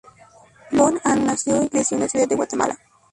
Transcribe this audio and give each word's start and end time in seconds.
Von 0.71 0.99
Ahn 1.03 1.27
nació 1.27 1.61
y 1.63 1.69
creció 1.69 1.95
en 1.95 2.01
la 2.01 2.09
Ciudad 2.09 2.27
de 2.27 2.35
Guatemala. 2.35 2.75